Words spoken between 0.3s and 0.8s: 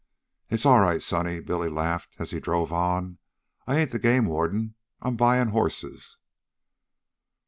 "It's all